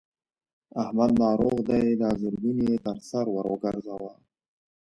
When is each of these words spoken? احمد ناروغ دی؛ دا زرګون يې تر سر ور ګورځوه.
احمد 0.81 1.11
ناروغ 1.23 1.57
دی؛ 1.67 1.87
دا 2.01 2.09
زرګون 2.21 2.57
يې 2.67 2.75
تر 2.85 2.97
سر 3.09 3.25
ور 3.33 3.47
ګورځوه. 3.63 4.11